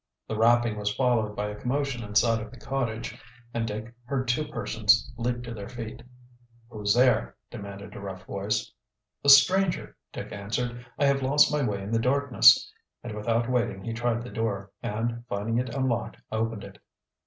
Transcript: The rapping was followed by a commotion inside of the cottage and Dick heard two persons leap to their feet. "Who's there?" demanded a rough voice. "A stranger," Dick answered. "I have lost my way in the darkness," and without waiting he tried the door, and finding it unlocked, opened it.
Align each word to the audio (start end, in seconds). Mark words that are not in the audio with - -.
The 0.27 0.35
rapping 0.35 0.77
was 0.79 0.95
followed 0.95 1.35
by 1.35 1.49
a 1.49 1.55
commotion 1.55 2.03
inside 2.03 2.41
of 2.41 2.49
the 2.49 2.57
cottage 2.59 3.21
and 3.53 3.67
Dick 3.67 3.93
heard 4.05 4.27
two 4.27 4.45
persons 4.47 5.13
leap 5.15 5.43
to 5.43 5.53
their 5.53 5.69
feet. 5.69 6.01
"Who's 6.71 6.95
there?" 6.95 7.37
demanded 7.51 7.95
a 7.95 7.99
rough 7.99 8.25
voice. 8.25 8.71
"A 9.23 9.29
stranger," 9.29 9.95
Dick 10.11 10.31
answered. 10.31 10.83
"I 10.97 11.05
have 11.05 11.21
lost 11.21 11.51
my 11.51 11.61
way 11.61 11.83
in 11.83 11.91
the 11.91 11.99
darkness," 11.99 12.67
and 13.03 13.13
without 13.15 13.47
waiting 13.47 13.83
he 13.83 13.93
tried 13.93 14.23
the 14.23 14.31
door, 14.31 14.71
and 14.81 15.23
finding 15.29 15.59
it 15.59 15.69
unlocked, 15.71 16.17
opened 16.31 16.63
it. 16.63 16.79